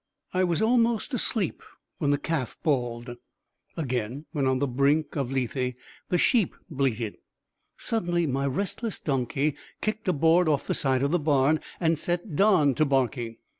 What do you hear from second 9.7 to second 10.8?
kicked a board off the